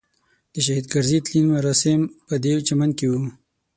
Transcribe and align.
د 0.53 0.55
شهید 0.65 0.85
کرزي 0.93 1.17
تلین 1.25 1.45
مراسم 1.55 1.99
پدې 2.27 2.53
چمن 2.67 2.89
کې 2.97 3.05
وو. 3.11 3.19